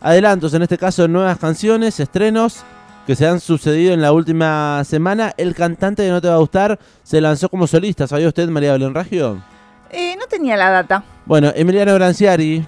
adelantos, 0.00 0.54
en 0.54 0.62
este 0.62 0.78
caso 0.78 1.08
nuevas 1.08 1.38
canciones, 1.38 1.98
estrenos 2.00 2.64
que 3.06 3.16
se 3.16 3.26
han 3.26 3.40
sucedido 3.40 3.94
en 3.94 4.02
la 4.02 4.12
última 4.12 4.82
semana. 4.84 5.32
El 5.38 5.54
cantante 5.54 6.02
de 6.02 6.10
No 6.10 6.20
Te 6.20 6.28
Va 6.28 6.34
a 6.34 6.38
Gustar 6.38 6.78
se 7.02 7.20
lanzó 7.22 7.48
como 7.48 7.66
solista. 7.66 8.06
¿Sabía 8.06 8.28
usted, 8.28 8.48
María 8.50 8.72
Belén 8.72 8.94
Raggio? 8.94 9.42
Eh, 9.90 10.14
no 10.18 10.26
tenía 10.26 10.58
la 10.58 10.68
data. 10.68 11.02
Bueno, 11.24 11.50
Emiliano 11.54 11.94
Branciari 11.94 12.66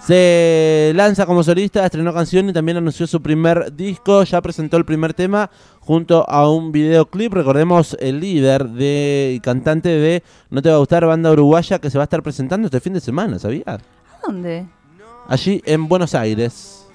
se 0.00 0.92
lanza 0.96 1.26
como 1.26 1.44
solista, 1.44 1.84
estrenó 1.84 2.12
canción 2.12 2.48
y 2.48 2.52
también 2.52 2.78
anunció 2.78 3.06
su 3.06 3.22
primer 3.22 3.72
disco. 3.72 4.24
Ya 4.24 4.40
presentó 4.40 4.76
el 4.78 4.84
primer 4.84 5.14
tema 5.14 5.48
junto 5.78 6.28
a 6.28 6.50
un 6.50 6.72
videoclip. 6.72 7.32
Recordemos 7.32 7.96
el 8.00 8.18
líder 8.18 8.68
de 8.68 9.34
y 9.36 9.38
cantante 9.38 9.90
de 9.90 10.24
No 10.50 10.60
Te 10.60 10.70
Va 10.70 10.74
a 10.74 10.78
Gustar, 10.78 11.06
banda 11.06 11.30
uruguaya, 11.30 11.78
que 11.78 11.88
se 11.88 11.98
va 11.98 12.02
a 12.02 12.06
estar 12.06 12.24
presentando 12.24 12.66
este 12.66 12.80
fin 12.80 12.94
de 12.94 13.00
semana, 13.00 13.38
¿sabía? 13.38 13.62
¿A 13.66 13.78
dónde? 14.26 14.66
Allí 15.28 15.62
en 15.64 15.88
Buenos 15.88 16.14
Aires. 16.14 16.86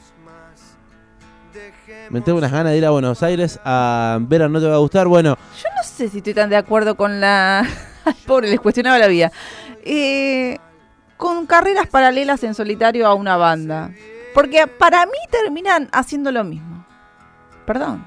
Me 2.10 2.20
tengo 2.22 2.38
unas 2.40 2.52
ganas 2.52 2.72
de 2.74 2.78
ir 2.78 2.86
a 2.86 2.90
Buenos 2.90 3.24
Aires 3.24 3.60
a 3.64 4.18
ver 4.22 4.44
a 4.44 4.50
No 4.50 4.60
Te 4.60 4.68
Va 4.68 4.76
a 4.76 4.80
Gustar. 4.80 5.08
Bueno, 5.08 5.38
Yo 5.62 5.70
no 5.76 5.84
sé 5.84 6.10
si 6.10 6.18
estoy 6.18 6.34
tan 6.34 6.50
de 6.50 6.58
acuerdo 6.58 6.96
con 6.96 7.22
la... 7.22 7.66
Pobre, 8.28 8.50
les 8.50 8.60
cuestionaba 8.60 8.98
la 8.98 9.08
vida. 9.08 9.32
Eh, 9.86 10.58
con 11.18 11.46
carreras 11.46 11.88
paralelas 11.88 12.44
en 12.44 12.54
solitario 12.54 13.08
a 13.08 13.14
una 13.14 13.38
banda. 13.38 13.92
Porque 14.34 14.68
para 14.68 15.06
mí 15.06 15.12
terminan 15.30 15.88
haciendo 15.94 16.32
lo 16.32 16.44
mismo. 16.44 16.86
Perdón. 17.66 18.06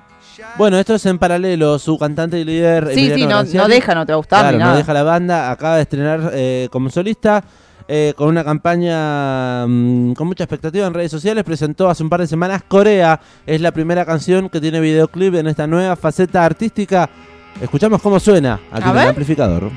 bueno, 0.59 0.79
esto 0.79 0.95
es 0.97 1.07
en 1.07 1.19
paralelo. 1.19 1.79
Su 1.79 1.99
cantante 1.99 2.39
y 2.39 2.45
líder. 2.45 2.93
Sí, 2.95 3.11
sí, 3.15 3.27
no, 3.27 3.43
no 3.43 3.69
deja, 3.69 3.95
no 3.95 4.05
te 4.05 4.13
va 4.13 4.17
a 4.17 4.19
gustar 4.19 4.41
Claro, 4.41 4.57
ni 4.57 4.59
no 4.63 4.67
nada. 4.67 4.79
deja 4.79 4.93
la 4.93 5.03
banda. 5.03 5.51
Acaba 5.51 5.77
de 5.77 5.83
estrenar 5.83 6.31
eh, 6.35 6.69
como 6.71 6.91
solista. 6.91 7.43
Eh, 7.87 8.15
con 8.17 8.29
una 8.29 8.43
campaña 8.43 9.67
mm, 9.67 10.15
con 10.15 10.27
mucha 10.27 10.45
expectativa 10.45 10.87
en 10.87 10.95
redes 10.95 11.11
sociales, 11.11 11.45
presentó 11.45 11.91
hace 11.91 12.03
un 12.03 12.09
par 12.09 12.21
de 12.21 12.27
semanas 12.27 12.63
Corea. 12.67 13.21
Es 13.47 13.61
la 13.61 13.73
primera 13.73 14.07
canción 14.07 14.49
que 14.49 14.61
tiene 14.61 14.81
videoclip 14.81 15.35
en 15.35 15.49
esta 15.49 15.67
nueva 15.67 15.95
faceta 15.97 16.45
artística. 16.45 17.11
Escuchamos 17.61 18.01
cómo 18.01 18.19
suena 18.19 18.59
aquí 18.73 18.89
en 18.89 18.99
el 18.99 19.09
amplificador. 19.09 19.71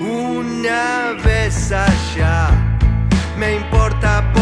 Una 0.00 1.14
vez 1.22 1.72
allá, 1.72 2.50
me 3.38 3.56
importa 3.56 4.32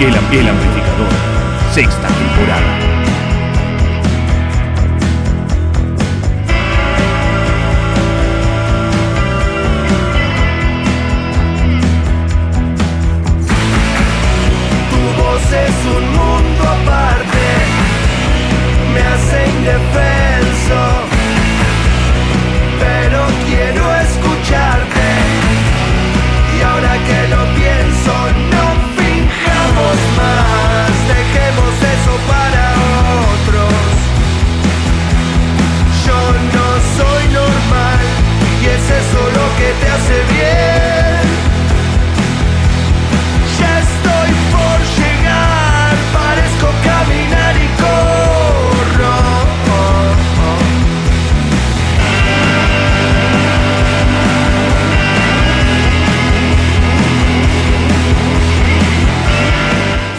El, 0.00 0.14
amplificador. 0.48 1.08
Sexta 1.74 2.08
temporada. 2.08 2.89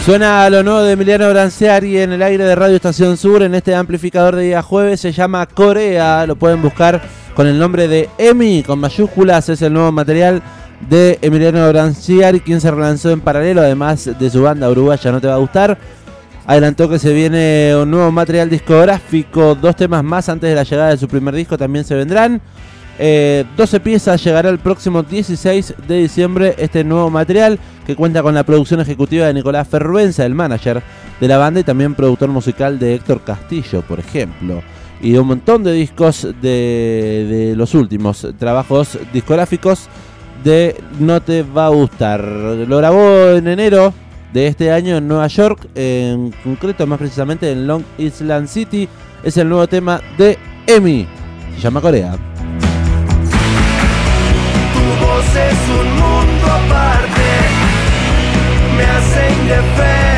Suena 0.04 0.50
lo 0.50 0.64
nuevo 0.64 0.82
de 0.82 0.94
Emiliano 0.94 1.28
Branciari 1.30 1.98
en 1.98 2.12
el 2.12 2.22
aire 2.22 2.42
de 2.42 2.56
Radio 2.56 2.74
Estación 2.74 3.16
Sur 3.16 3.40
en 3.44 3.54
este 3.54 3.72
amplificador 3.72 4.34
de 4.34 4.42
día 4.42 4.60
jueves. 4.60 5.00
Se 5.00 5.12
llama 5.12 5.46
Corea. 5.46 6.26
Lo 6.26 6.34
pueden 6.34 6.60
buscar 6.60 7.00
con 7.36 7.46
el 7.46 7.56
nombre 7.56 7.86
de 7.86 8.10
Emi, 8.18 8.64
con 8.64 8.80
mayúsculas, 8.80 9.48
es 9.48 9.62
el 9.62 9.72
nuevo 9.72 9.92
material 9.92 10.42
de 10.90 11.20
Emiliano 11.22 11.68
Branciari, 11.68 12.40
quien 12.40 12.60
se 12.60 12.72
relanzó 12.72 13.10
en 13.12 13.20
paralelo, 13.20 13.60
además 13.60 14.10
de 14.18 14.28
su 14.28 14.42
banda 14.42 14.68
uruguaya 14.68 15.12
No 15.12 15.20
Te 15.20 15.28
Va 15.28 15.34
a 15.34 15.38
Gustar. 15.38 15.78
Adelantó 16.46 16.88
que 16.88 16.98
se 16.98 17.12
viene 17.12 17.72
un 17.80 17.88
nuevo 17.88 18.10
material 18.10 18.50
discográfico, 18.50 19.54
dos 19.54 19.76
temas 19.76 20.02
más 20.02 20.28
antes 20.28 20.50
de 20.50 20.56
la 20.56 20.64
llegada 20.64 20.90
de 20.90 20.96
su 20.96 21.06
primer 21.06 21.32
disco 21.32 21.56
también 21.56 21.84
se 21.84 21.94
vendrán. 21.94 22.42
12 22.98 23.76
eh, 23.76 23.80
piezas 23.82 24.22
llegará 24.22 24.50
el 24.50 24.58
próximo 24.58 25.02
16 25.02 25.74
de 25.88 25.98
diciembre 26.02 26.54
este 26.58 26.84
nuevo 26.84 27.10
material 27.10 27.58
que 27.86 27.96
cuenta 27.96 28.22
con 28.22 28.34
la 28.34 28.44
producción 28.44 28.80
ejecutiva 28.80 29.26
de 29.26 29.34
Nicolás 29.34 29.66
Ferruenza, 29.66 30.26
el 30.26 30.34
manager 30.34 30.82
de 31.20 31.28
la 31.28 31.38
banda 31.38 31.60
y 31.60 31.64
también 31.64 31.94
productor 31.94 32.28
musical 32.28 32.78
de 32.78 32.94
Héctor 32.94 33.22
Castillo, 33.22 33.82
por 33.82 33.98
ejemplo. 33.98 34.62
Y 35.00 35.16
un 35.16 35.26
montón 35.26 35.64
de 35.64 35.72
discos 35.72 36.22
de, 36.40 37.26
de 37.28 37.54
los 37.56 37.74
últimos 37.74 38.26
trabajos 38.38 38.98
discográficos 39.12 39.88
de 40.44 40.80
No 41.00 41.20
Te 41.20 41.42
Va 41.42 41.66
a 41.66 41.70
Gustar. 41.70 42.22
Lo 42.22 42.76
grabó 42.78 43.30
en 43.30 43.48
enero 43.48 43.92
de 44.32 44.46
este 44.46 44.70
año 44.70 44.96
en 44.96 45.08
Nueva 45.08 45.26
York, 45.26 45.68
en 45.74 46.32
concreto 46.44 46.86
más 46.86 46.98
precisamente 46.98 47.50
en 47.50 47.66
Long 47.66 47.84
Island 47.98 48.48
City. 48.48 48.88
Es 49.22 49.36
el 49.36 49.48
nuevo 49.48 49.66
tema 49.66 50.00
de 50.18 50.38
Emi, 50.66 51.06
se 51.54 51.60
llama 51.60 51.80
Corea. 51.80 52.31
Es 55.34 55.68
un 55.70 55.96
mundo 55.96 56.46
aparte, 56.46 57.26
me 58.76 58.84
hace 58.84 59.30
indefenso, 59.32 60.11